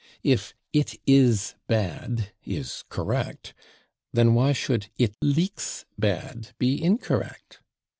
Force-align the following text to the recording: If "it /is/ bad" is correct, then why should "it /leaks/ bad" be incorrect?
If 0.23 0.55
"it 0.73 0.99
/is/ 1.07 1.53
bad" 1.67 2.31
is 2.43 2.83
correct, 2.89 3.53
then 4.11 4.33
why 4.33 4.51
should 4.51 4.87
"it 4.97 5.15
/leaks/ 5.23 5.85
bad" 5.95 6.55
be 6.57 6.83
incorrect? 6.83 7.59